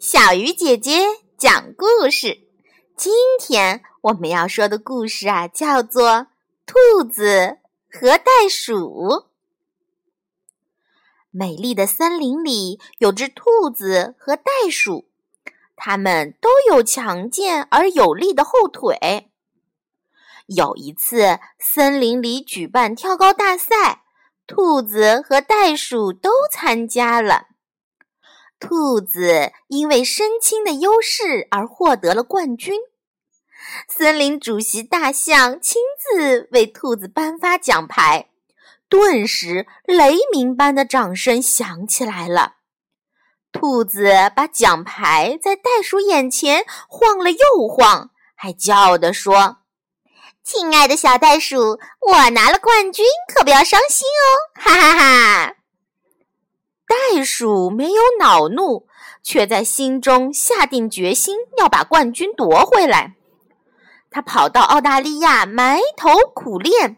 [0.00, 1.02] 小鱼姐姐
[1.36, 2.48] 讲故事。
[2.96, 6.10] 今天我们要说的故事啊，叫做
[6.64, 7.58] 《兔子
[7.92, 8.76] 和袋鼠》。
[11.30, 15.06] 美丽的森林里有只兔子和袋鼠，
[15.76, 19.30] 它们都有强健而有力的后腿。
[20.46, 24.04] 有一次，森林里举办跳高大赛，
[24.46, 27.48] 兔子和袋鼠都参加了。
[28.60, 32.78] 兔子因为身轻的优势而获得了冠军。
[33.88, 38.28] 森林主席大象亲自为兔子颁发奖牌，
[38.88, 42.56] 顿时雷鸣般的掌声响起来了。
[43.52, 49.58] 兔子把奖牌在袋鼠眼前晃了又晃，还骄傲地说
[50.44, 53.04] ：“亲爱的小袋鼠，我拿了冠军，
[53.34, 54.26] 可不要伤心哦！”
[54.60, 55.59] 哈哈哈。
[57.24, 58.86] 鼠没有恼怒，
[59.22, 63.16] 却在心中下定决心要把冠军夺回来。
[64.10, 66.96] 他跑到澳大利亚埋头苦练，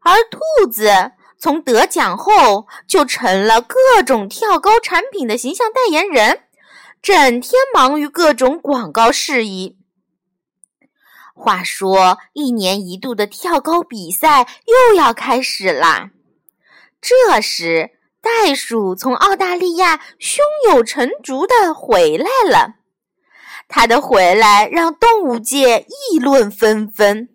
[0.00, 6.42] 而兔子从得奖后就成了各种跳高产品的形象代言人，
[7.00, 9.76] 整天忙于各种广告事宜。
[11.34, 16.10] 话说，一年一度的跳高比赛又要开始啦，
[17.00, 17.90] 这时。
[18.22, 22.76] 袋鼠从澳大利亚胸有成竹地回来了，
[23.66, 27.28] 它的回来让动物界议论纷纷。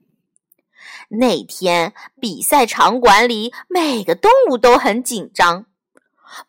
[1.10, 5.66] 那天比赛场馆里，每个动物都很紧张。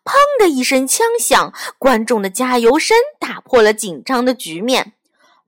[0.05, 4.93] 砰的一声枪响，观众的加油声打破了紧张的局面。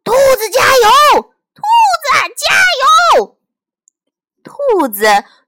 [0.03, 1.21] 兔子加油！
[1.53, 3.37] 兔子加油！
[4.43, 5.05] 兔子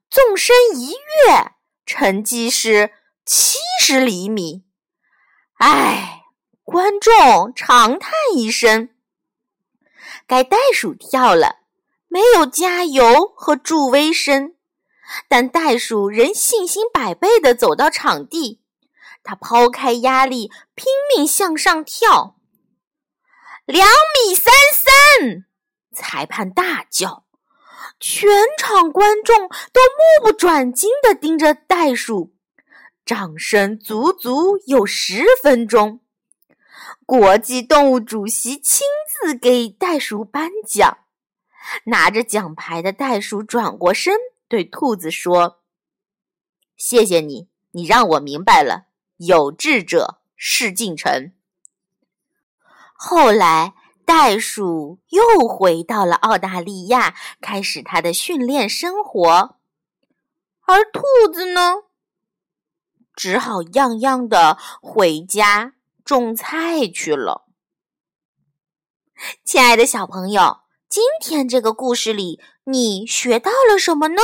[0.10, 1.52] 纵身一跃，
[1.86, 2.92] 成绩是。
[3.26, 4.66] 七十厘米，
[5.54, 6.24] 唉，
[6.64, 8.90] 观众长叹一声。
[10.28, 11.60] 该袋鼠跳了，
[12.10, 14.56] 没有加油和助威声，
[15.30, 18.62] 但袋鼠仍信心百倍地走到场地。
[19.24, 20.86] 他抛开压力，拼
[21.16, 22.36] 命向上跳。
[23.66, 25.46] 两米三三，
[25.96, 27.24] 裁判大叫，
[28.02, 32.34] 全场观众都目不转睛地盯着袋鼠。
[33.06, 36.00] 掌声足足有十分钟。
[37.06, 41.00] 国际动物主席亲自给袋鼠颁奖。
[41.86, 44.16] 拿着奖牌的袋鼠转过身，
[44.50, 45.62] 对兔子说
[46.76, 48.88] ：“谢谢你，你让我明白了，
[49.18, 51.32] 有志者事竟成。”
[52.94, 53.74] 后来，
[54.06, 59.58] 袋鼠又回到了澳大利亚，开始它的训练生活。
[60.66, 61.02] 而兔
[61.34, 61.84] 子呢？
[63.16, 67.48] 只好样样的回家种菜去了。
[69.46, 74.22] 亲爱的小朋友，今天这个故事里你学到了什么呢？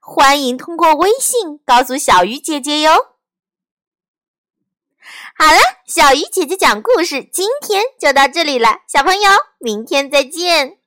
[0.00, 2.92] 欢迎通过微信告诉小鱼姐姐哟。
[5.36, 10.78] 好了，小鱼姐姐讲故事今天就到这里了，小朋友，明天再见。